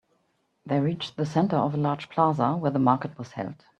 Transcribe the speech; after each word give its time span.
They 0.65 0.79
reached 0.79 1.15
the 1.15 1.27
center 1.27 1.57
of 1.57 1.75
a 1.75 1.77
large 1.77 2.09
plaza 2.09 2.53
where 2.55 2.71
the 2.71 2.79
market 2.79 3.15
was 3.19 3.33
held. 3.33 3.65